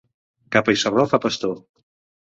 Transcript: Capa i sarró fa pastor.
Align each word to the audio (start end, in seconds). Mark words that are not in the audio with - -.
Capa 0.55 0.75
i 0.77 0.81
sarró 0.85 1.07
fa 1.13 1.23
pastor. 1.29 1.57